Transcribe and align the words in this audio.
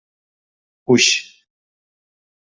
Uix! 0.87 1.05